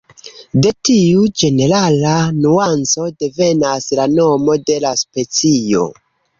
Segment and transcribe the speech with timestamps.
[0.65, 5.89] De tiu ĝenerala nuanco devenas la nomo de la specio.